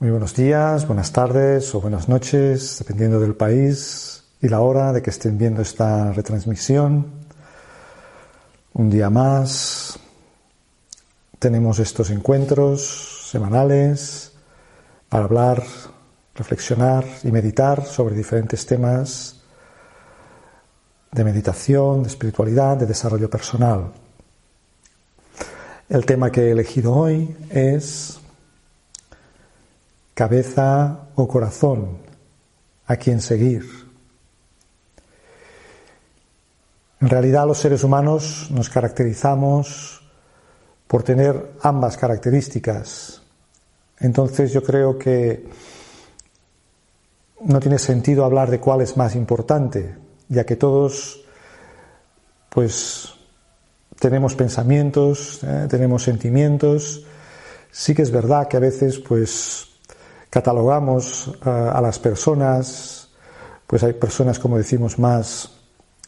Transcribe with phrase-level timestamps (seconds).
[0.00, 5.02] Muy buenos días, buenas tardes o buenas noches, dependiendo del país y la hora de
[5.02, 7.04] que estén viendo esta retransmisión.
[8.72, 9.98] Un día más
[11.38, 14.32] tenemos estos encuentros semanales
[15.10, 15.62] para hablar,
[16.34, 19.42] reflexionar y meditar sobre diferentes temas
[21.12, 23.92] de meditación, de espiritualidad, de desarrollo personal.
[25.90, 28.19] El tema que he elegido hoy es
[30.20, 31.96] cabeza o corazón,
[32.84, 33.64] a quien seguir.
[37.00, 40.02] En realidad los seres humanos nos caracterizamos
[40.86, 43.22] por tener ambas características.
[43.98, 45.48] Entonces yo creo que
[47.40, 49.96] no tiene sentido hablar de cuál es más importante,
[50.28, 51.24] ya que todos
[52.50, 53.08] pues
[53.98, 57.06] tenemos pensamientos, eh, tenemos sentimientos.
[57.70, 59.69] Sí que es verdad que a veces pues
[60.30, 63.08] catalogamos eh, a las personas,
[63.66, 65.50] pues hay personas, como decimos, más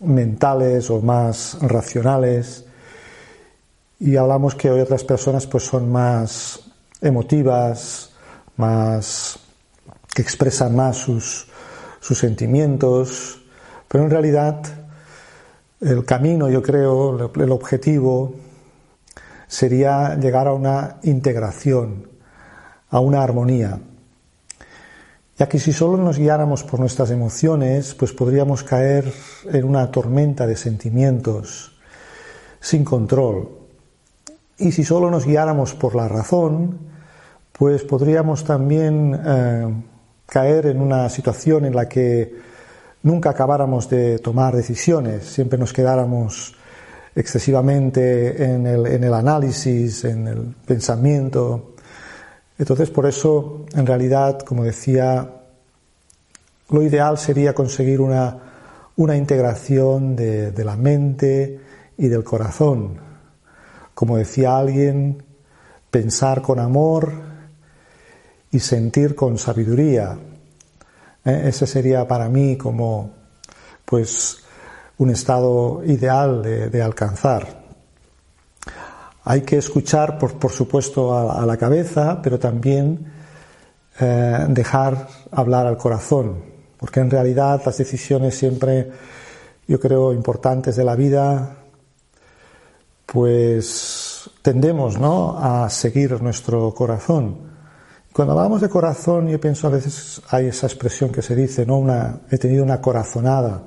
[0.01, 2.65] mentales o más racionales,
[3.99, 6.61] y hablamos que hay otras personas pues son más
[7.01, 8.11] emotivas,
[8.57, 9.39] más
[10.15, 11.47] que expresan más sus
[12.01, 13.43] sentimientos,
[13.89, 14.63] pero en realidad
[15.81, 18.35] el camino, yo creo, el objetivo
[19.47, 22.09] sería llegar a una integración,
[22.91, 23.79] a una armonía
[25.43, 29.13] ya que si solo nos guiáramos por nuestras emociones, pues podríamos caer
[29.51, 31.73] en una tormenta de sentimientos
[32.61, 33.49] sin control.
[34.59, 36.79] Y si solo nos guiáramos por la razón,
[37.51, 39.67] pues podríamos también eh,
[40.27, 42.37] caer en una situación en la que
[43.03, 46.55] nunca acabáramos de tomar decisiones, siempre nos quedáramos
[47.17, 51.73] excesivamente en el, en el análisis, en el pensamiento,
[52.63, 55.42] entonces, por eso, en realidad, como decía,
[56.73, 58.39] lo ideal sería conseguir una,
[59.17, 61.61] integración de, la mente
[61.97, 62.99] y del corazón.
[63.95, 65.23] Como decía alguien,
[65.91, 67.13] pensar con amor
[68.51, 70.19] y sentir con sabiduría.
[71.25, 71.43] ¿Eh?
[71.47, 73.11] Ese sería para mí como,
[73.85, 74.39] pues,
[74.99, 77.63] un estado ideal de alcanzar.
[79.25, 83.13] Hay que escuchar, por, supuesto, a, la cabeza, pero también
[84.01, 86.43] eh, dejar hablar al corazón,
[86.83, 88.91] porque en realidad las decisiones siempre,
[89.69, 91.59] yo creo, importantes de la vida,
[93.07, 95.39] pues tendemos ¿no?
[95.39, 97.37] a seguir nuestro corazón.
[98.13, 101.79] Cuando hablamos de corazón, yo pienso a veces hay esa expresión que se dice, ¿no?
[101.79, 103.63] Una, he tenido una corazonada.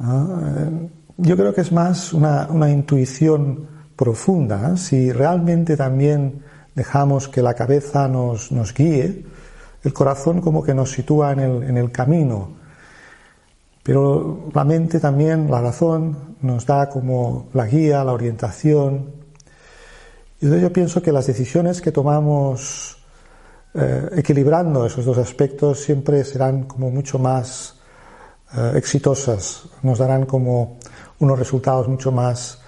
[0.00, 0.88] Eh,
[1.18, 3.64] yo creo que es más una, una intuición
[3.94, 6.42] profunda, si realmente también
[6.74, 9.35] dejamos que la cabeza nos, nos guíe,
[9.86, 12.50] el corazón como que nos sitúa en el, en el camino,
[13.84, 19.12] pero la mente también, la razón, nos da como la guía, la orientación.
[20.40, 22.96] Y yo pienso que las decisiones que tomamos
[23.74, 27.76] eh, equilibrando esos dos aspectos siempre serán como mucho más
[28.56, 30.78] eh, exitosas, nos darán como
[31.20, 32.58] unos resultados mucho más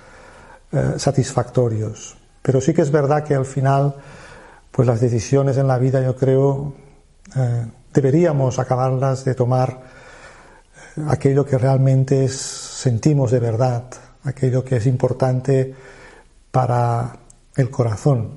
[0.70, 2.16] eh, satisfactorios.
[2.42, 3.96] Pero sí que es verdad que al final,
[4.70, 6.74] pues las decisiones en la vida, yo creo,
[7.36, 9.82] eh, deberíamos acabarlas de tomar
[10.96, 13.84] eh, aquello que realmente sentimos de verdad,
[14.24, 15.74] aquello que es importante
[16.50, 17.16] para
[17.56, 18.30] el corazón.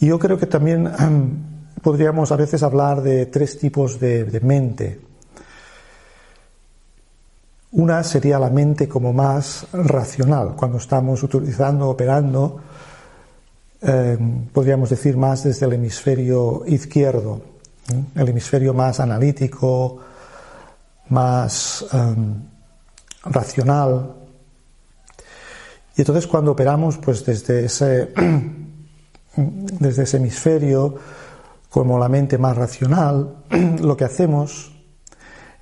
[0.00, 0.90] Y yo creo que también
[1.82, 5.00] podríamos a veces hablar de tres tipos de mente.
[7.72, 12.60] Una sería la mente como más racional, cuando estamos utilizando, operando,
[13.80, 14.18] eh,
[14.52, 17.40] podríamos decir más desde el hemisferio izquierdo,
[18.14, 19.98] el hemisferio más analítico,
[21.10, 22.42] más em,
[23.24, 24.14] racional.
[25.96, 28.12] Y entonces cuando operamos pues desde ese,
[29.36, 30.96] desde ese hemisferio,
[31.70, 33.44] como la mente más racional,
[33.80, 34.72] lo que hacemos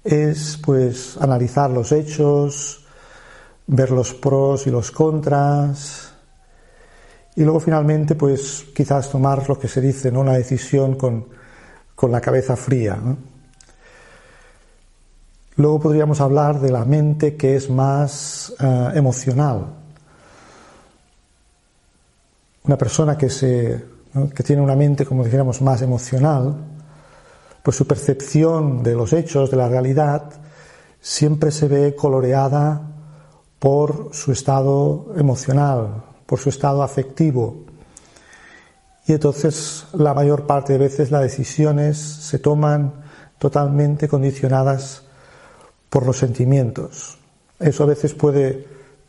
[0.03, 2.87] es pues analizar los hechos,
[3.67, 6.06] ver los pros y los contras
[7.37, 10.25] Y luego finalmente, pues quizás tomar lo que se dice, ¿no?
[10.25, 11.27] La decisión con,
[11.95, 12.99] con la cabeza fría.
[15.57, 19.67] Luego podríamos hablar de la mente que es más eh, emocional.
[22.65, 23.85] Una persona que, se,
[24.35, 26.57] que tiene una mente, como dijéramos, más emocional,
[27.63, 30.31] pues su percepción de los hechos, de la realidad,
[31.01, 32.83] siempre se ve coloreada
[33.59, 37.65] por su estado emocional, por su estado afectivo.
[39.07, 42.93] Y entonces la mayor parte de veces las decisiones se toman
[43.39, 45.03] totalmente condicionadas
[45.89, 47.19] por los sentimientos.
[47.59, 48.67] Eso a veces puede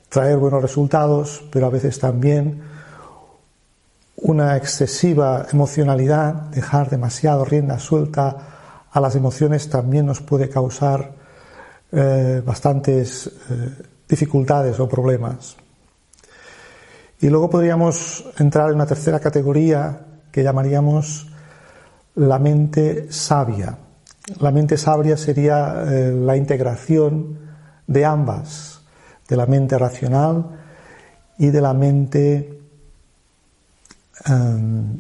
[0.09, 2.61] traer buenos resultados, pero a veces también
[4.17, 8.57] una excesiva emocionalidad, dejar demasiado rienda suelta
[8.91, 11.11] a las emociones también nos puede causar
[11.91, 13.31] eh, bastantes eh,
[14.07, 15.55] dificultades o problemas.
[17.19, 21.27] Y luego podríamos entrar en una tercera categoría que llamaríamos
[22.15, 23.77] la mente sabia.
[24.39, 27.39] La mente sabia sería eh, la integración
[27.87, 28.81] de ambas,
[29.27, 30.45] de la mente racional
[31.37, 32.59] y de la mente
[34.25, 34.97] em,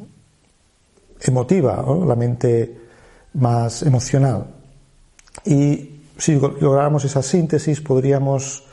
[1.21, 2.81] emotiva, la mente
[3.33, 4.45] más emocional.
[5.45, 8.63] Y si lográramos esa síntesis, podríamos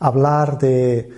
[0.00, 1.10] hablar de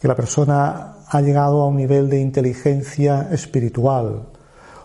[0.00, 4.28] que la persona ha llegado a un nivel de inteligencia espiritual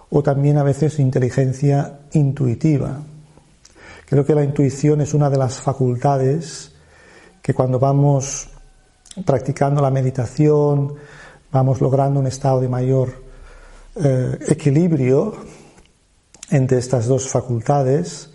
[0.09, 2.99] o también a veces inteligencia intuitiva.
[4.05, 6.73] Creo que la intuición es una de las facultades
[7.41, 8.49] que cuando vamos
[9.23, 10.95] practicando la meditación,
[11.51, 13.13] vamos logrando un estado de mayor
[13.95, 15.33] eh, equilibrio
[16.49, 18.31] entre estas dos facultades,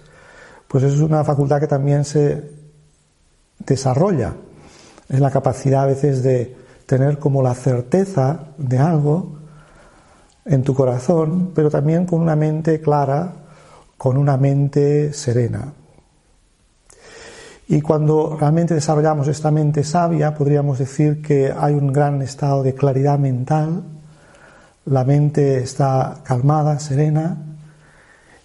[0.66, 2.50] pues es una facultad que también se
[3.58, 4.34] desarrolla.
[5.08, 6.56] Es la capacidad a veces de
[6.90, 9.38] tener como la certeza de algo
[10.44, 13.32] en tu corazón, pero también con una mente clara,
[13.96, 15.72] con una mente serena.
[17.68, 22.74] Y cuando realmente desarrollamos esta mente sabia, podríamos decir que hay un gran estado de
[22.74, 23.84] claridad mental,
[24.86, 27.36] la mente está calmada, serena,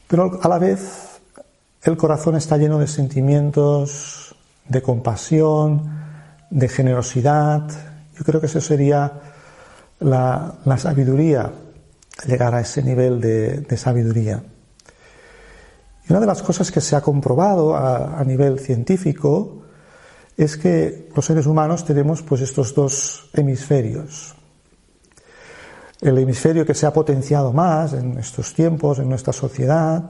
[0.07, 1.19] pero a la vez
[1.81, 4.35] el corazón está lleno de sentimientos
[4.69, 5.89] de compasión,
[6.51, 9.11] de generosidad, yo creo que eso sería
[9.99, 11.51] la, sabiduría,
[12.25, 14.41] llegar a ese nivel de, sabiduría.
[16.07, 19.63] Y una de las cosas que se ha comprobado a, nivel científico
[20.37, 24.35] es que los seres humanos tenemos pues estos dos hemisferios.
[26.01, 30.09] El hemisferio que se ha potenciado más en estos tiempos, en nuestra sociedad,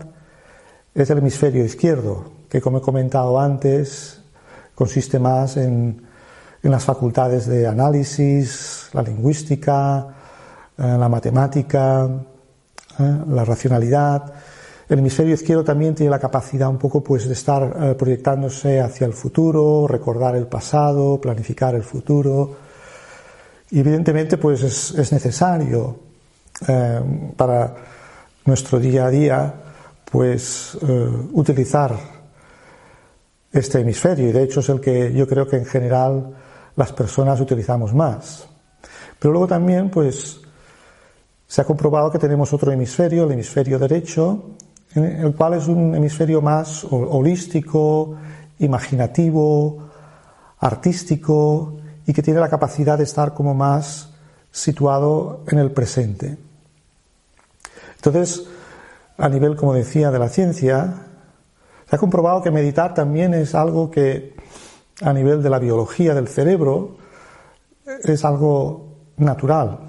[0.94, 4.22] es el hemisferio izquierdo, que como he comentado antes,
[4.74, 6.05] consiste más en
[6.66, 10.08] en las facultades de análisis, la lingüística,
[10.76, 12.10] eh, la matemática,
[12.98, 14.34] eh, la racionalidad.
[14.90, 19.06] El hemisferio izquierdo también tiene la capacidad un poco pues de estar eh, proyectándose hacia
[19.06, 22.58] el futuro, recordar el pasado, planificar el futuro.
[23.70, 26.00] Y evidentemente pues es, necesario
[27.36, 27.76] para
[28.46, 29.54] nuestro día a día
[30.10, 30.78] pues
[31.34, 31.94] utilizar
[33.52, 36.34] este hemisferio y de hecho es el que yo creo que en general
[36.76, 38.48] las personas utilizamos más.
[39.20, 40.42] Pero luego también, pues,
[41.48, 44.52] se ha comprobado que tenemos otro hemisferio, el hemisferio derecho,
[44.96, 48.16] el cual es un hemisferio más holístico,
[48.60, 49.90] imaginativo,
[50.60, 54.10] artístico y que tiene la capacidad de estar como más
[54.52, 56.38] situado en el presente.
[57.96, 58.46] Entonces,
[59.18, 60.94] a nivel, como decía, de la ciencia,
[61.90, 64.35] se ha comprobado que meditar también es algo que
[65.02, 66.98] a nivel de la biología del cerebro
[68.04, 68.86] es algo
[69.18, 69.80] natural,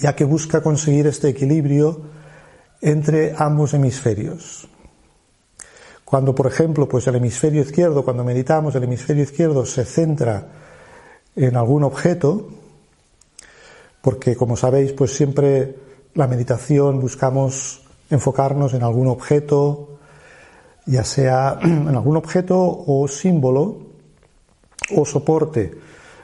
[0.00, 2.00] ya que busca conseguir este equilibrio
[2.80, 4.68] entre ambos hemisferios.
[6.04, 10.48] Cuando, por ejemplo, pues el hemisferio izquierdo, cuando meditamos, el hemisferio izquierdo se centra
[11.36, 12.48] en algún objeto,
[14.00, 15.76] porque como sabéis, pues siempre
[16.14, 19.97] la meditación buscamos enfocarnos en algún objeto,
[20.88, 23.78] ya sea en algún objeto o símbolo
[24.96, 25.78] o soporte.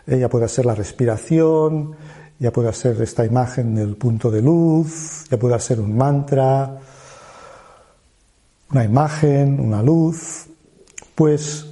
[0.07, 1.95] Eh, ya puede ser la respiración,
[2.39, 6.79] ya puede ser esta imagen del punto de luz, ya puede ser un mantra,
[8.71, 10.47] una imagen, una luz.
[11.15, 11.67] Pues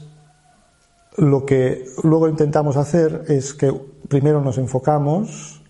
[1.16, 3.72] lo que luego intentamos hacer es que
[4.08, 5.62] primero nos enfocamos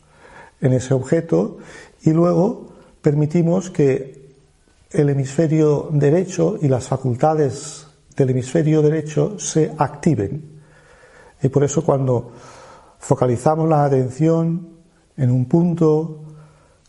[0.60, 1.58] en ese objeto
[2.02, 2.68] y luego
[3.00, 4.21] permitimos que
[4.92, 10.60] el hemisferio derecho y las facultades del hemisferio derecho se activen.
[11.42, 12.32] Y por eso cuando
[12.98, 14.68] focalizamos la atención
[15.16, 16.22] en un punto,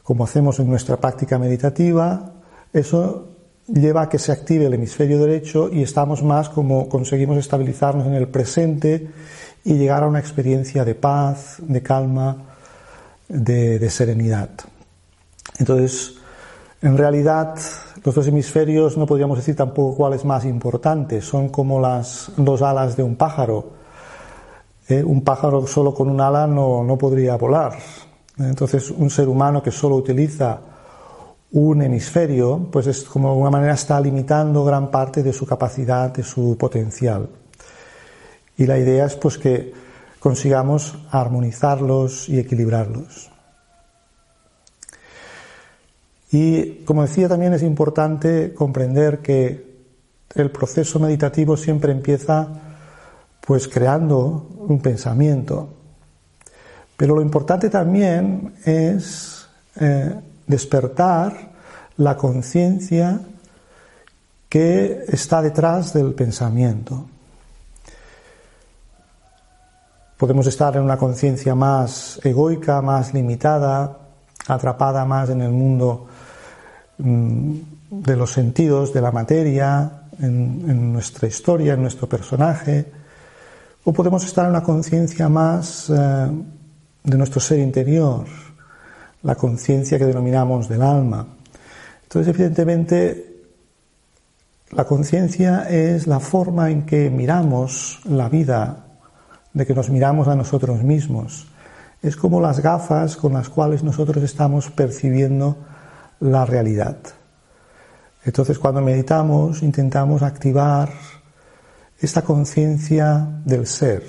[0.04, 2.34] como hacemos en nuestra práctica meditativa,
[2.72, 3.30] eso
[3.68, 8.14] lleva a que se active el hemisferio derecho y estamos más como conseguimos estabilizarnos en
[8.14, 9.10] el presente
[9.64, 12.44] y llegar a una experiencia de paz, de calma,
[13.30, 14.50] de, serenidad.
[15.58, 16.16] Entonces,
[16.84, 17.56] en realidad,
[18.04, 22.62] los dos hemisferios no podríamos decir tampoco cuál es más importante, son como las dos
[22.62, 23.72] alas de un pájaro.
[24.90, 25.02] ¿Eh?
[25.02, 27.78] Un pájaro solo con un ala no, no podría volar.
[28.38, 30.60] Entonces, un ser humano que solo utiliza
[31.54, 36.12] un hemisferio, pues es como de alguna manera está limitando gran parte de su capacidad,
[36.12, 37.30] de su potencial.
[38.58, 39.72] Y la idea es pues que
[40.20, 43.33] consigamos armonizarlos y equilibrarlos.
[46.34, 49.72] Y como decía también es importante comprender que
[50.34, 52.48] el proceso meditativo siempre empieza
[53.40, 55.70] pues creando un pensamiento.
[56.98, 59.48] Pero lo importante también es
[59.80, 60.12] eh,
[60.48, 61.52] despertar
[61.98, 63.20] la conciencia
[64.50, 67.06] que está detrás del pensamiento.
[70.18, 74.00] Podemos estar en una conciencia más egoica, más limitada,
[74.48, 76.08] atrapada más en el mundo
[76.98, 82.86] de los sentidos, de la materia, en, nuestra historia, en nuestro personaje.
[83.84, 86.28] O podemos estar en una conciencia más eh,
[87.04, 88.26] de nuestro ser interior,
[89.24, 91.28] la conciencia que denominamos del alma.
[92.04, 93.34] Entonces, evidentemente,
[94.72, 98.86] la conciencia es la forma en que miramos la vida,
[99.54, 101.48] de que nos miramos a nosotros mismos.
[102.02, 105.58] Es como las gafas con las cuales nosotros estamos percibiendo
[106.20, 106.98] la realidad.
[108.26, 110.92] Entonces, cuando meditamos, intentamos activar
[112.00, 114.04] esta conciencia del ser,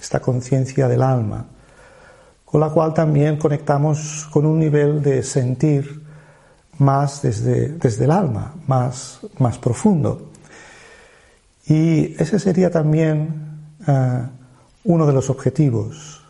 [0.00, 1.46] esta conciencia del alma
[2.54, 6.04] con la cual también conectamos con un nivel de sentir
[6.78, 10.30] más desde, desde el alma, más, más profundo.
[11.66, 14.22] Y ese sería también eh,
[14.84, 16.22] uno de los objetivos.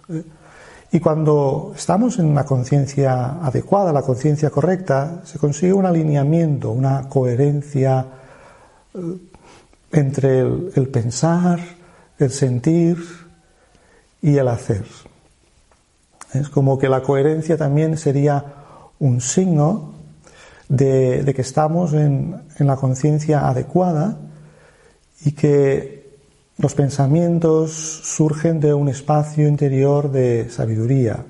[0.95, 7.09] Y cuando estamos en una conciencia adecuada, la conciencia correcta, se consigue un alineamiento, una
[7.09, 8.07] coherencia
[8.95, 8.99] eh,
[9.91, 11.59] entre el pensar,
[12.17, 12.97] el sentir
[14.23, 14.85] y el hacer.
[16.33, 18.45] Es como que la coherencia también sería
[19.01, 19.95] un signo
[20.69, 24.17] de, que estamos en, la conciencia adecuada
[25.25, 25.94] y que
[26.59, 31.25] los pensamientos surgen de un espacio interior de sabiduría,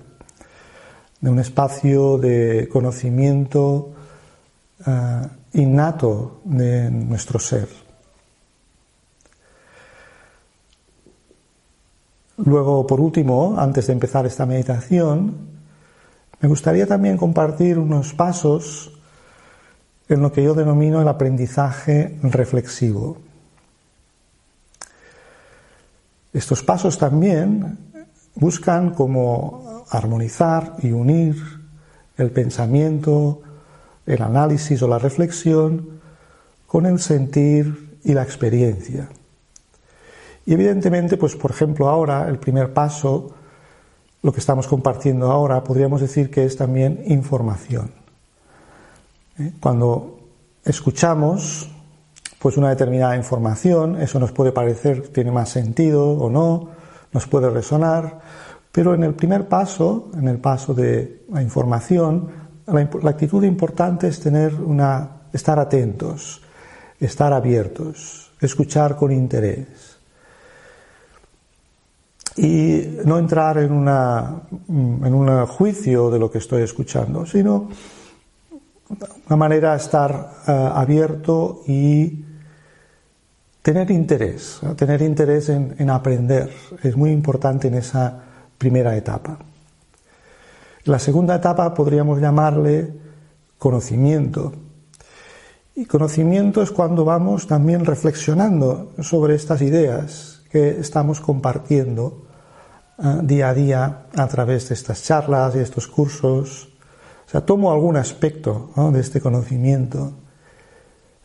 [1.20, 3.92] de un espacio de conocimiento
[4.86, 5.22] eh,
[5.54, 7.68] innato de nuestro ser.
[12.36, 15.54] Luego, por último, antes de empezar esta meditación,
[16.40, 18.92] me gustaría también compartir unos pasos
[20.08, 23.16] en lo que yo denomino el aprendizaje reflexivo.
[26.34, 27.78] Estos pasos también
[28.34, 31.36] buscan como armonizar y unir
[32.16, 33.40] el pensamiento,
[34.04, 36.00] el análisis o la reflexión
[36.66, 39.08] con el sentir y la experiencia.
[40.44, 43.32] Y evidentemente, pues por ejemplo ahora, el primer paso,
[44.22, 47.92] lo que estamos compartiendo ahora, podríamos decir que es también información.
[49.38, 49.52] ¿Eh?
[49.60, 50.18] Cuando
[50.64, 51.70] escuchamos
[52.44, 56.68] pues una determinada información, eso nos puede parecer tiene más sentido o no,
[57.10, 58.20] nos puede resonar,
[58.70, 62.28] pero en el primer paso, en el paso de la información,
[62.66, 66.42] la, actitud importante es tener una, estar atentos,
[67.00, 69.96] estar abiertos, escuchar con interés.
[72.36, 77.70] Y no entrar en, una, en un juicio de lo que estoy escuchando, sino
[79.28, 82.33] una manera de estar eh, abierto y
[83.64, 86.52] tener interés, tener interés en, en, aprender.
[86.84, 88.22] Es muy importante en esa
[88.56, 89.38] primera etapa.
[90.84, 92.92] La segunda etapa podríamos llamarle
[93.58, 94.52] conocimiento.
[95.74, 102.24] Y conocimiento es cuando vamos también reflexionando sobre estas ideas que estamos compartiendo
[102.96, 106.68] Ah, día a día a través de estas charlas y estos cursos.
[107.26, 110.12] O sea, tomo algún aspecto de este conocimiento,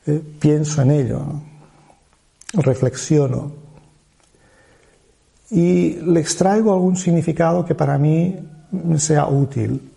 [0.08, 1.22] eh, pienso en ello,
[2.53, 3.51] reflexiono
[5.51, 8.38] y le extraigo algún significado que para mí
[8.98, 9.91] sea útil,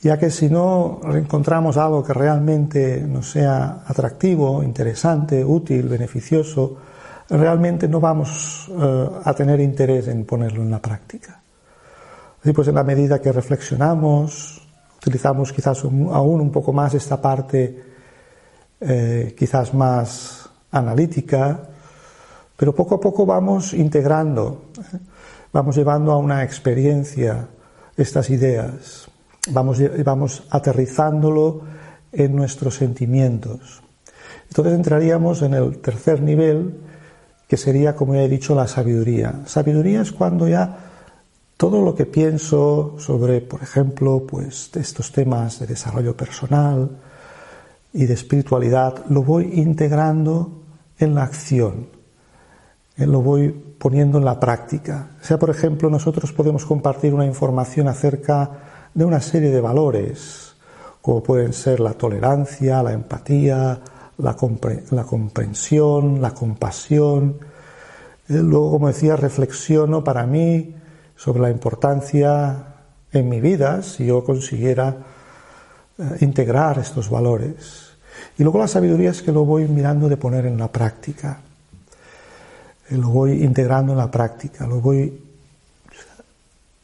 [0.00, 6.78] ya que si no encontramos algo que realmente nos sea atractivo, interesante, útil, beneficioso,
[7.28, 11.40] realmente no vamos eh, a tener interés en ponerlo en la práctica.
[12.40, 14.62] Así pues, en la medida que reflexionamos,
[14.96, 17.82] utilizamos quizás aún un poco más esta parte
[18.80, 21.69] eh, quizás más analítica,
[22.60, 24.98] pero poco a poco vamos integrando, ¿eh?
[25.50, 27.48] vamos llevando a una experiencia
[27.96, 29.08] estas ideas,
[29.50, 31.62] vamos, aterrizándolo
[32.12, 33.80] en nuestros sentimientos.
[34.48, 36.74] Entonces entraríamos en el tercer nivel,
[37.48, 39.40] que sería, como ya he dicho, la sabiduría.
[39.46, 40.76] Sabiduría es cuando ya
[41.56, 46.90] todo lo que pienso sobre, por ejemplo, pues estos temas de desarrollo personal
[47.94, 50.60] y de espiritualidad, lo voy integrando
[50.98, 51.99] en la acción,
[52.96, 55.10] eh, lo voy poniendo en la práctica.
[55.20, 58.50] O sea, por ejemplo, nosotros podemos compartir una información acerca
[58.94, 60.54] de una serie de valores,
[61.00, 63.80] como pueden ser la tolerancia, la empatía,
[64.18, 67.38] la, comprensión, la compasión.
[68.28, 70.74] Eh, luego, como decía, reflexiono para mí
[71.16, 72.66] sobre la importancia
[73.12, 74.96] en mi vida si yo consiguiera
[75.98, 77.90] eh, integrar estos valores.
[78.38, 81.40] Y luego la sabiduría es que lo voy mirando de poner en la práctica.
[82.90, 85.22] Lo voy integrando en la práctica, lo voy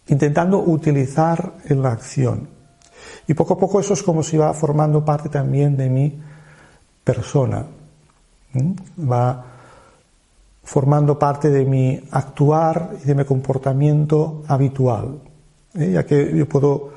[0.08, 2.48] intentando utilizar en la acción.
[3.26, 6.20] Y poco a poco eso es como si va formando parte también de mi
[7.02, 7.64] persona.
[8.98, 9.44] Va
[10.62, 15.20] formando parte de mi actuar y de mi comportamiento habitual,
[15.74, 15.92] ¿eh?
[15.92, 16.90] ya que yo puedo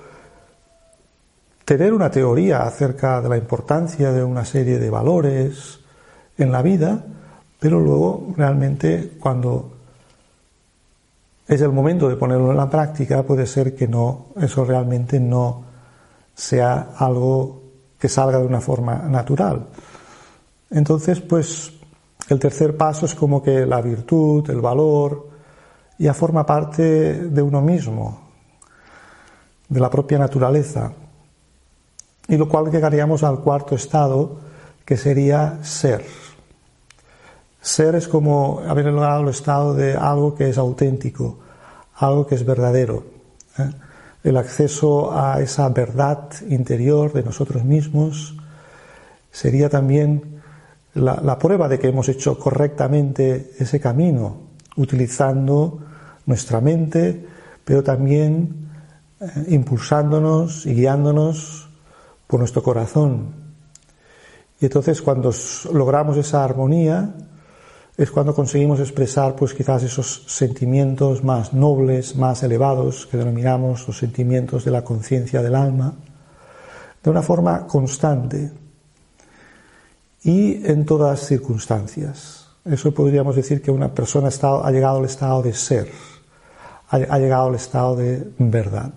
[1.65, 5.79] tener una teoría acerca de la importancia de una serie de valores
[6.35, 7.05] en la vida,
[7.59, 9.71] pero luego realmente cuando
[11.47, 15.63] es el momento de ponerlo en la práctica puede ser que no, eso realmente no
[16.35, 17.61] sea algo
[17.99, 19.65] que salga de una forma natural.
[20.69, 21.73] Entonces, pues
[22.29, 25.27] el tercer paso es como que la virtud, el valor,
[25.97, 26.83] ya forma parte
[27.29, 28.21] de uno mismo,
[29.67, 30.93] de la propia naturaleza.
[32.27, 34.37] Y lo cual llegaríamos al cuarto estado,
[34.85, 36.05] que sería ser.
[37.61, 41.39] Ser es como haber logrado el estado de algo que es auténtico,
[41.95, 43.03] algo que es verdadero.
[43.57, 43.69] ¿eh?
[44.24, 48.35] El acceso a esa verdad interior de nosotros mismos
[49.31, 50.41] sería también
[50.93, 54.37] la, prueba de que hemos hecho correctamente ese camino,
[54.75, 55.79] utilizando
[56.25, 57.25] nuestra mente,
[57.63, 58.69] pero también
[59.19, 61.69] eh, impulsándonos y guiándonos
[62.27, 63.35] por nuestro corazón.
[64.59, 65.31] Y entonces cuando
[65.72, 67.13] logramos esa armonía,
[68.00, 73.98] es cuando conseguimos expresar pues quizás esos sentimientos más nobles, más elevados, que denominamos los
[73.98, 75.96] sentimientos de la conciencia del alma,
[77.03, 78.53] de una forma constante
[80.24, 82.48] y en todas circunstancias.
[82.64, 85.92] Eso podríamos decir que una persona ha llegado al estado de ser,
[86.92, 88.94] ha llegado al estado de verdad.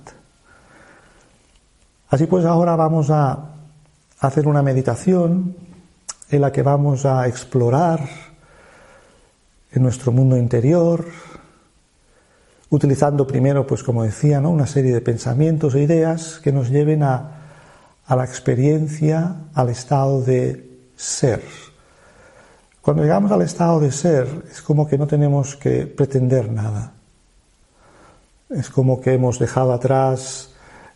[2.08, 3.50] Así pues, ahora vamos a
[4.20, 5.56] hacer una meditación
[6.30, 8.31] en la que vamos a explorar
[9.72, 11.06] en nuestro mundo interior,
[12.70, 14.50] utilizando primero, pues como decía, ¿no?
[14.50, 17.42] una serie de pensamientos e ideas que nos lleven a,
[18.06, 21.42] a la experiencia, al estado de ser.
[22.80, 26.92] Cuando llegamos al estado de ser, es como que no tenemos que pretender nada.
[28.50, 30.50] Es como que hemos dejado atrás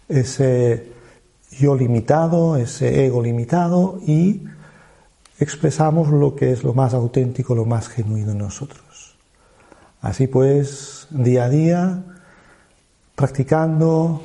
[0.09, 0.93] ese
[1.53, 4.43] yo limitado, ese ego limitado y
[5.39, 9.17] expresamos lo que es lo más auténtico, lo más genuino en nosotros.
[10.01, 12.03] Así pues, día a día,
[13.15, 14.23] practicando,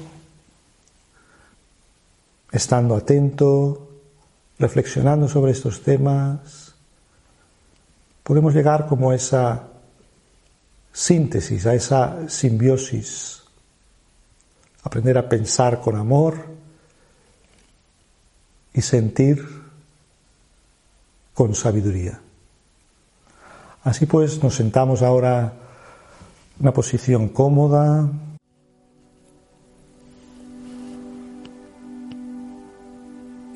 [2.51, 3.89] estando atento,
[4.59, 6.75] reflexionando sobre estos temas,
[8.23, 9.67] podemos llegar como a esa
[10.93, 13.43] síntesis, a esa simbiosis,
[14.83, 16.45] aprender a pensar con amor
[18.73, 19.60] y sentir
[21.33, 22.19] con sabiduría.
[23.83, 25.53] Así pues, nos sentamos ahora
[26.57, 28.09] en una posición cómoda,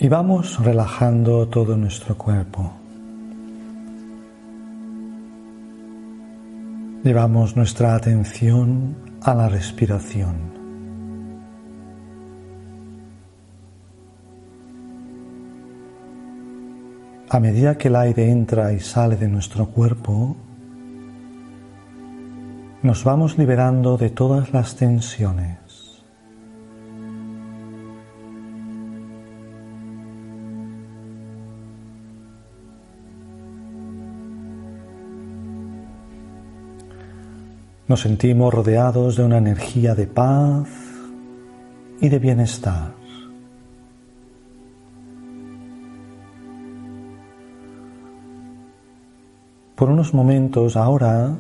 [0.06, 2.72] Y vamos relajando todo nuestro cuerpo.
[7.04, 10.55] Llevamos nuestra atención a la respiración.
[17.28, 20.38] A medida que el aire entra y sale de nuestro cuerpo,
[22.84, 25.58] nos vamos liberando de todas las tensiones.
[37.88, 40.68] Nos sentimos rodeados de una energía de paz
[42.00, 43.05] y de bienestar.
[49.76, 51.36] Por unos momentos ahora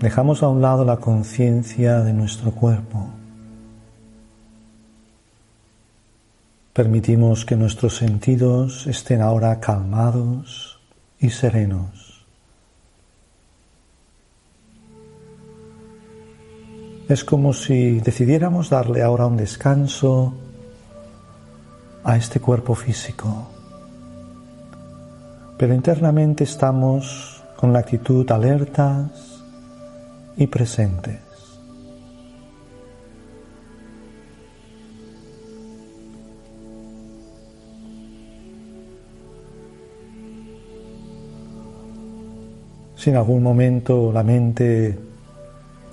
[0.00, 3.08] dejamos a un lado la conciencia de nuestro cuerpo.
[6.74, 10.78] Permitimos que nuestros sentidos estén ahora calmados
[11.18, 12.26] y serenos.
[17.08, 20.34] Es como si decidiéramos darle ahora un descanso
[22.04, 23.57] a este cuerpo físico
[25.58, 29.42] pero internamente estamos con la actitud alertas
[30.36, 31.18] y presentes.
[42.94, 44.96] Si en algún momento la mente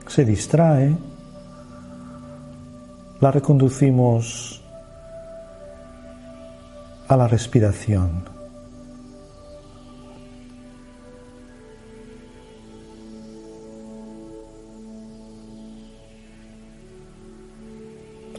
[0.07, 0.95] se distrae,
[3.19, 4.61] la reconducimos
[7.07, 8.34] a la respiración.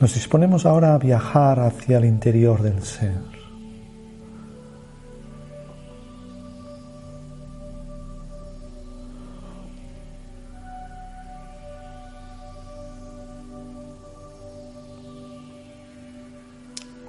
[0.01, 3.15] Nos disponemos ahora a viajar hacia el interior del ser.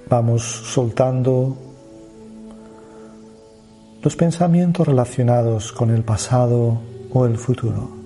[0.10, 1.58] Vamos soltando
[4.02, 6.80] los pensamientos relacionados con el pasado
[7.12, 7.97] o el futuro.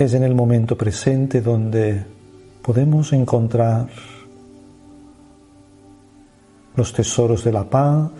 [0.00, 2.02] Es en el momento presente donde
[2.62, 3.86] podemos encontrar
[6.74, 8.10] los tesoros de la paz,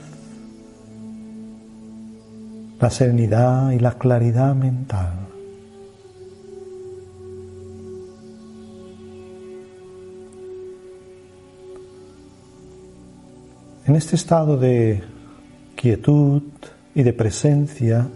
[2.78, 5.20] la serenidad y la claridad mental.
[13.86, 15.02] En este estado de
[15.76, 16.42] quietud
[16.94, 18.06] y de presencia,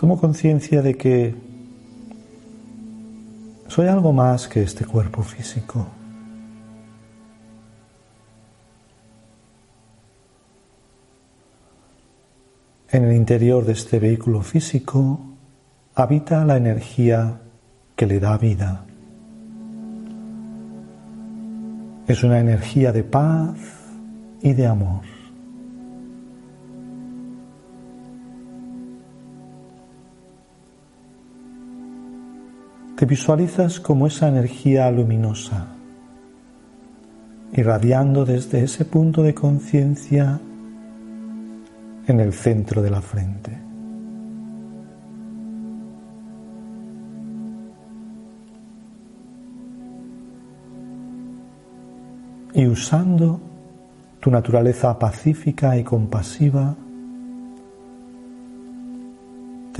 [0.00, 1.34] tomo conciencia de que
[3.68, 5.86] soy algo más que este cuerpo físico.
[12.90, 15.20] En el interior de este vehículo físico
[15.94, 17.38] habita la energía
[17.94, 18.86] que le da vida.
[22.08, 23.58] Es una energía de paz
[24.40, 25.19] y de amor.
[33.00, 35.68] Te visualizas como esa energía luminosa,
[37.54, 40.38] irradiando desde ese punto de conciencia
[42.06, 43.58] en el centro de la frente.
[52.52, 53.40] Y usando
[54.20, 56.76] tu naturaleza pacífica y compasiva,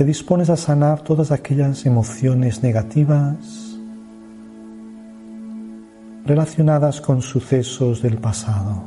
[0.01, 3.77] te dispones a sanar todas aquellas emociones negativas
[6.25, 8.81] relacionadas con sucesos del pasado.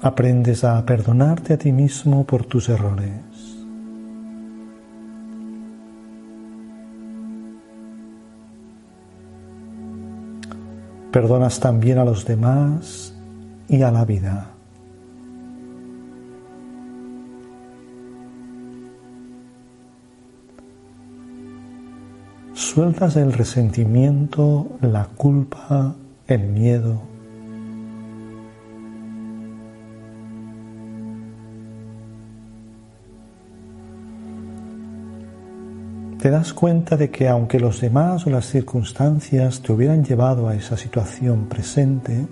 [0.00, 3.33] Aprendes a perdonarte a ti mismo por tus errores.
[11.14, 13.14] Perdonas también a los demás
[13.68, 14.50] y a la vida.
[22.52, 25.94] Sueltas el resentimiento, la culpa,
[26.26, 27.13] el miedo.
[36.24, 40.54] Te das cuenta de que aunque los demás o las circunstancias te hubieran llevado a
[40.54, 42.26] esa situación presente,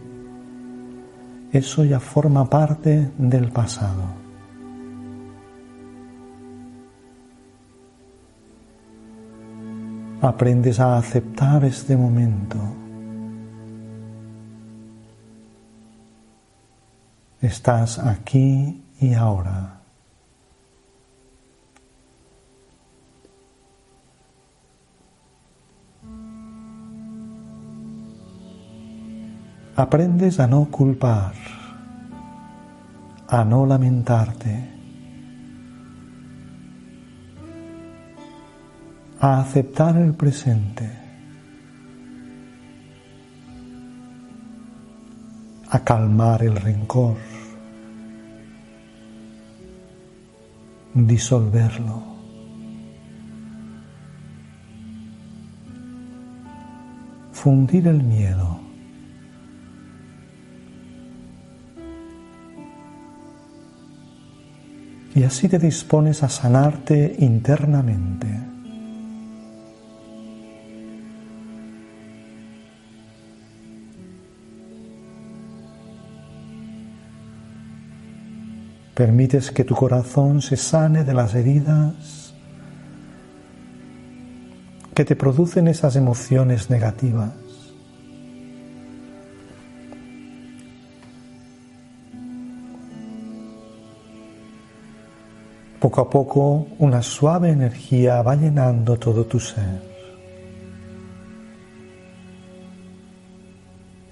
[1.53, 4.05] eso ya forma parte del pasado.
[10.23, 12.57] Aprendes a aceptar este momento.
[17.43, 19.82] Estás aquí y ahora.
[29.83, 31.35] Aprendes a no culpar,
[33.27, 34.71] a no lamentarte,
[39.19, 40.89] a aceptar el presente,
[45.69, 47.17] a calmar el rencor,
[50.95, 52.13] disolverlo.
[57.43, 58.62] fundir el miedo.
[65.15, 68.29] Y así te dispones a sanarte internamente.
[78.95, 82.35] Permites que tu corazón se sane de las heridas
[84.95, 87.42] que te producen esas emociones negativas.
[95.83, 99.83] Poco a poco una suave energía va llenando todo tu ser,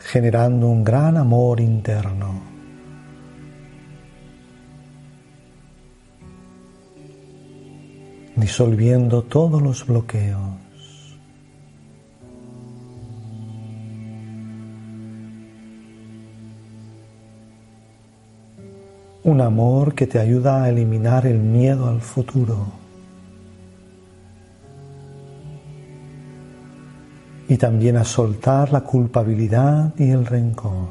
[0.00, 2.50] generando un gran amor interno.
[8.34, 10.69] disolviendo todos los bloqueos.
[19.22, 22.72] Un amor que te ayuda a eliminar el miedo al futuro.
[27.48, 30.88] Y también a soltar la culpabilidad y el rencor.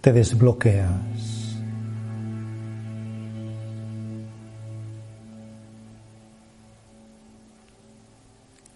[0.00, 1.58] Te desbloqueas.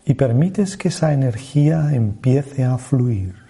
[0.05, 3.46] Y permites que esa energía empiece a fluir.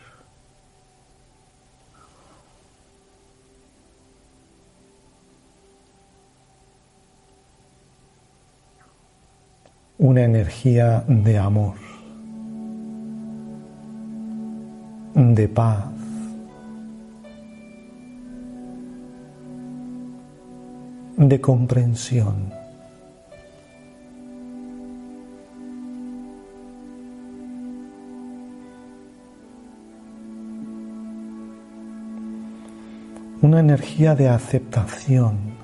[9.98, 11.74] Una energía de amor,
[15.14, 15.96] de paz.
[21.16, 22.52] de comprensión.
[33.40, 35.55] Una energía de aceptación.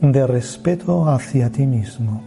[0.00, 2.22] De respeto hacia ti mismo.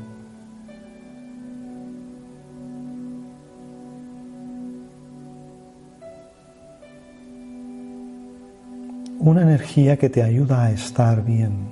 [9.19, 11.69] Una energía que te ayuda a estar bien.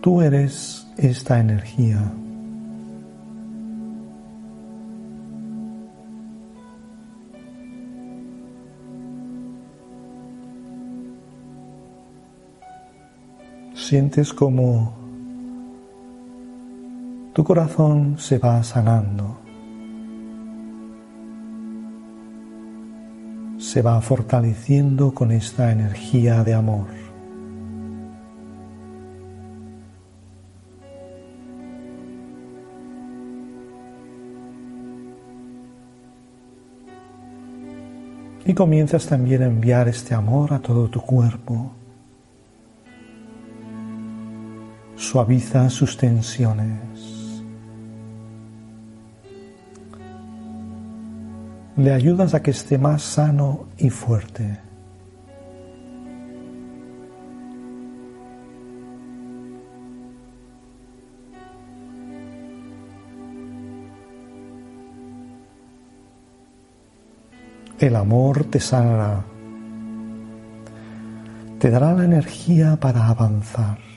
[0.00, 2.00] Tú eres esta energía.
[13.88, 14.92] Sientes como
[17.32, 19.38] tu corazón se va sanando,
[23.56, 26.88] se va fortaleciendo con esta energía de amor.
[38.44, 41.77] Y comienzas también a enviar este amor a todo tu cuerpo.
[44.98, 47.44] Suaviza sus tensiones.
[51.76, 54.58] Le ayudas a que esté más sano y fuerte.
[67.78, 69.24] El amor te sanará,
[71.60, 73.87] te dará la energía para avanzar.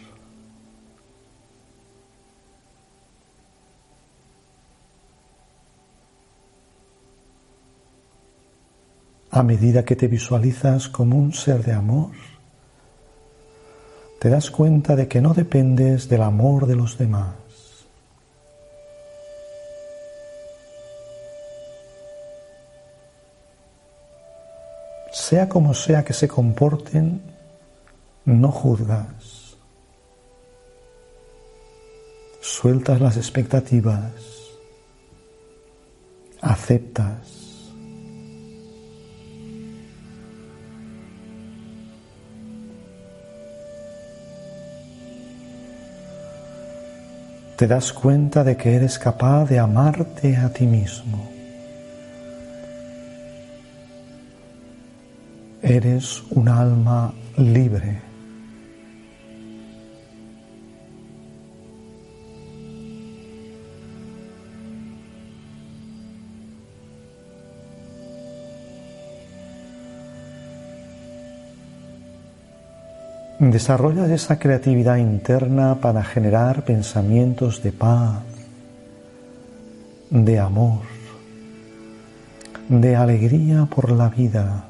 [9.32, 12.12] A medida que te visualizas como un ser de amor,
[14.20, 17.36] te das cuenta de que no dependes del amor de los demás.
[25.12, 27.22] Sea como sea que se comporten,
[28.26, 29.58] no juzgas.
[32.42, 34.12] Sueltas las expectativas.
[36.42, 37.41] Aceptas.
[47.62, 51.30] Te das cuenta de que eres capaz de amarte a ti mismo.
[55.62, 58.11] Eres un alma libre.
[73.42, 78.22] Desarrollas esa creatividad interna para generar pensamientos de paz,
[80.12, 80.82] de amor,
[82.70, 84.66] de alegría por la vida.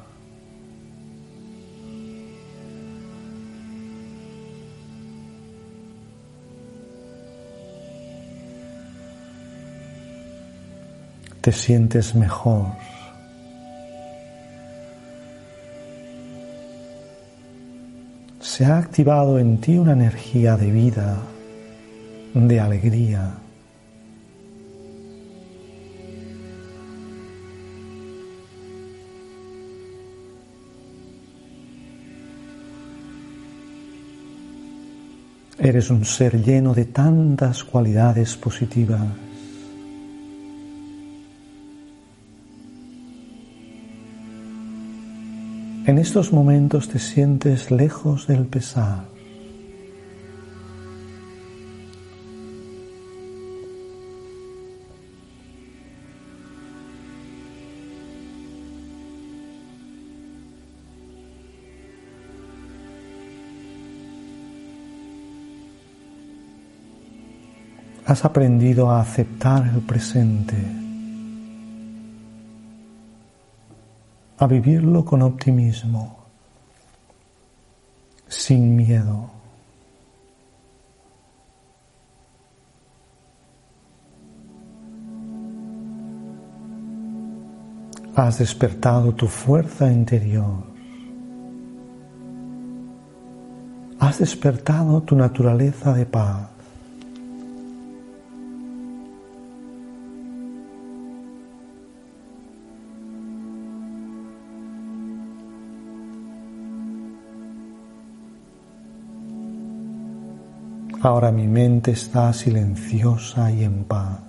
[11.41, 12.67] Te sientes mejor.
[18.51, 21.17] Se ha activado en ti una energía de vida,
[22.33, 23.33] de alegría.
[35.57, 39.30] Eres un ser lleno de tantas cualidades positivas.
[45.83, 49.05] En estos momentos te sientes lejos del pesar.
[68.05, 70.80] Has aprendido a aceptar el presente.
[74.41, 76.17] A vivirlo con optimismo,
[78.27, 79.29] sin miedo.
[88.15, 90.63] Has despertado tu fuerza interior.
[93.99, 96.50] Has despertado tu naturaleza de paz.
[111.03, 114.19] Ahora mi mente está silenciosa y en paz.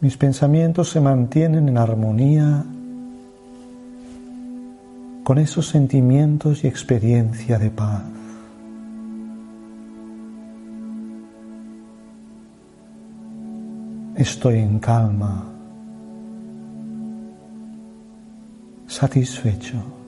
[0.00, 2.64] Mis pensamientos se mantienen en armonía
[5.22, 8.02] con esos sentimientos y experiencia de paz.
[14.16, 15.44] Estoy en calma,
[18.86, 20.01] satisfecho.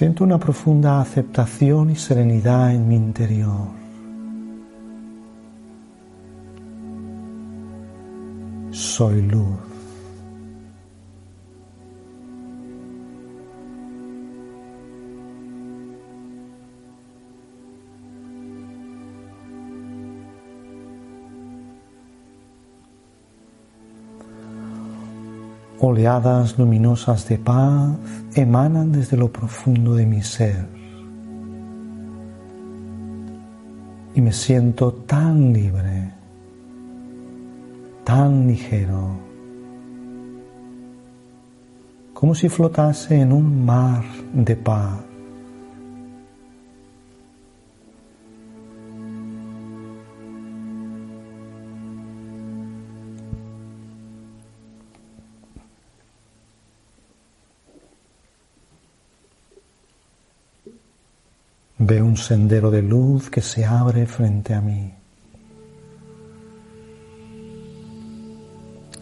[0.00, 3.68] Siento una profunda aceptación y serenidad en mi interior.
[8.70, 9.69] Soy luz.
[25.82, 27.96] Oleadas luminosas de paz
[28.34, 30.66] emanan desde lo profundo de mi ser.
[34.14, 36.12] Y me siento tan libre,
[38.04, 39.18] tan ligero,
[42.12, 45.09] como si flotase en un mar de paz.
[62.10, 64.92] Un sendero de luz que se abre frente a mí.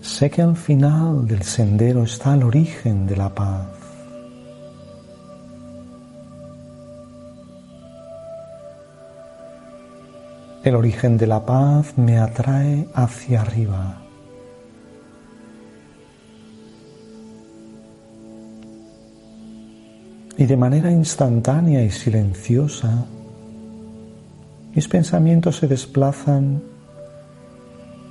[0.02, 3.66] Sé que al final del sendero está el origen de la paz.
[10.64, 14.07] El origen de la paz me atrae hacia arriba.
[20.39, 23.05] Y de manera instantánea y silenciosa,
[24.72, 26.62] mis pensamientos se desplazan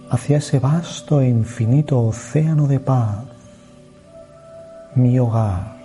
[0.10, 3.24] hacia ese vasto e infinito océano de paz,
[4.96, 5.78] mi hogar,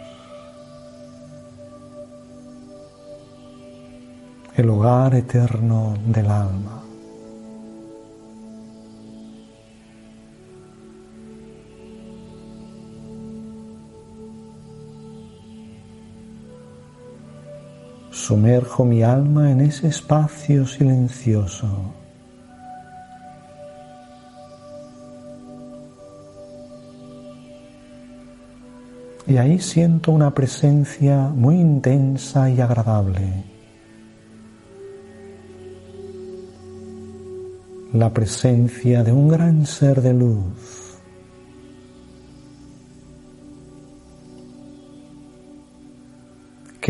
[4.57, 6.82] el hogar eterno del alma.
[18.32, 21.68] Sumerjo mi alma en ese espacio silencioso.
[29.26, 33.44] Y ahí siento una presencia muy intensa y agradable.
[37.92, 40.81] La presencia de un gran ser de luz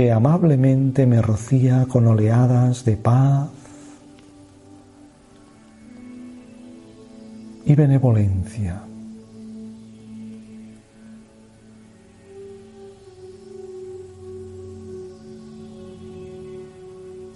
[0.03, 3.51] que amablemente me rocía con oleadas de paz
[7.65, 8.83] y benevolencia.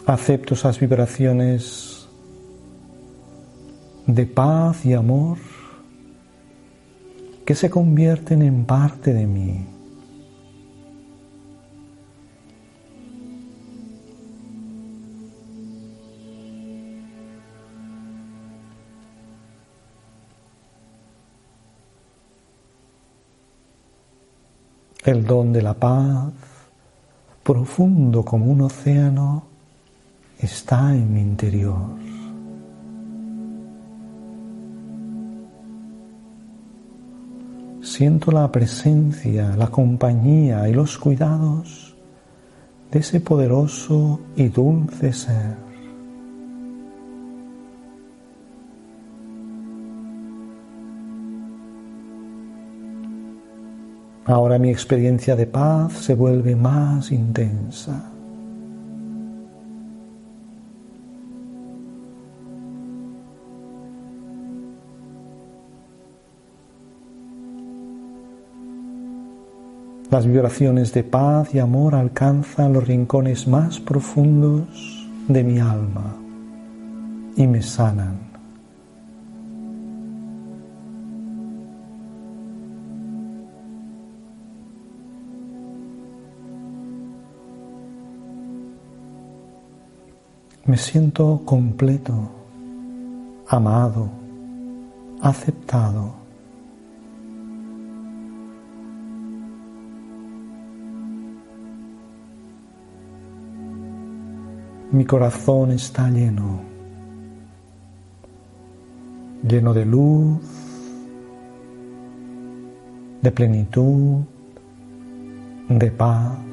[0.07, 2.09] Acepto esas vibraciones
[4.09, 5.39] de paz y amor
[7.45, 9.76] que se convierten en parte de mí.
[25.07, 26.32] El don de la paz,
[27.44, 29.44] profundo como un océano,
[30.36, 31.94] está en mi interior.
[37.82, 41.94] Siento la presencia, la compañía y los cuidados
[42.90, 45.66] de ese poderoso y dulce ser.
[54.27, 58.11] Ahora mi experiencia de paz se vuelve más intensa.
[70.11, 76.16] Las vibraciones de paz y amor alcanzan los rincones más profundos de mi alma
[77.37, 78.26] y me sanan.
[90.67, 92.12] Me siento completo,
[93.47, 94.11] amado,
[95.23, 96.12] aceptado.
[104.91, 106.59] Mi corazón está lleno,
[109.47, 110.41] lleno de luz,
[113.23, 114.25] de plenitud,
[115.69, 116.45] de paz.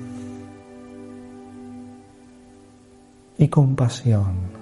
[3.38, 4.54] Y compasión.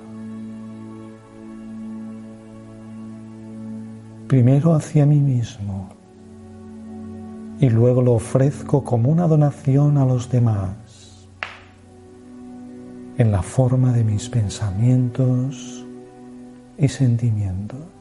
[4.28, 5.89] Primero hacia mí mismo
[7.59, 11.28] y luego lo ofrezco como una donación a los demás
[13.17, 15.86] en la forma de mis pensamientos
[16.78, 18.01] y sentimientos.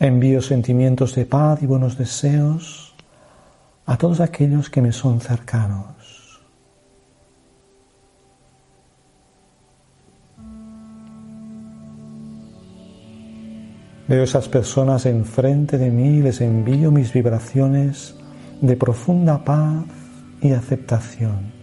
[0.00, 2.94] Envío sentimientos de paz y buenos deseos
[3.84, 6.40] a todos aquellos que me son cercanos.
[14.06, 18.14] Veo esas personas enfrente de mí y les envío mis vibraciones
[18.60, 19.84] de profunda paz
[20.40, 21.57] y aceptación.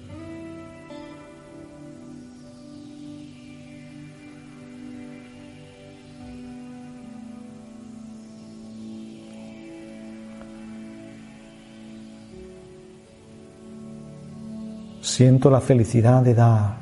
[15.16, 16.76] Siento la felicidad de dar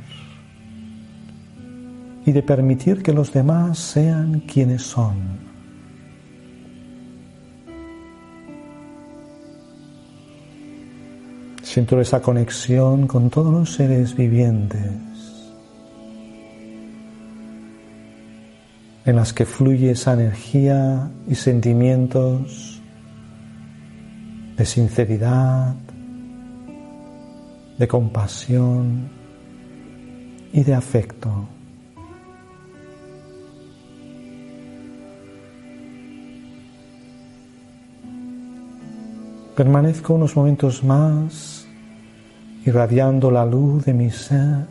[2.25, 5.17] y de permitir que los demás sean quienes son.
[11.61, 15.53] Siento esa conexión con todos los seres vivientes
[19.05, 22.81] en las que fluye esa energía y sentimientos
[24.57, 25.75] de sinceridad,
[27.83, 29.09] de compasión
[30.53, 31.29] y de afecto.
[39.57, 41.67] Permanezco unos momentos más
[42.65, 44.65] irradiando la luz de mi ser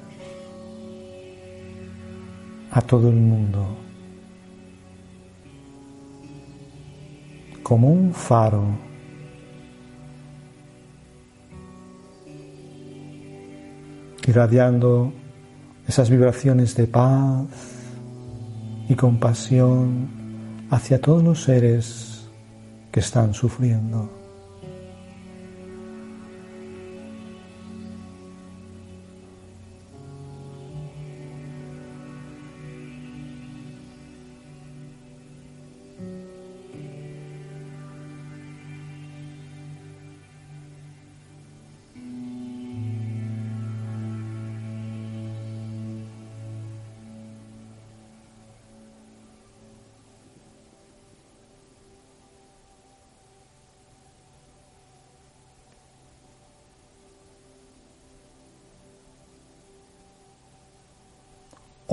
[2.71, 3.77] a todo el mundo,
[7.63, 8.92] como un faro
[14.31, 15.13] irradiando
[15.87, 17.47] esas vibraciones de paz
[18.89, 20.09] y compasión
[20.71, 22.31] hacia todos los seres
[22.91, 24.22] que están sufriendo.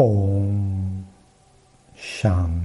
[0.01, 1.03] Om
[1.97, 2.58] शांति।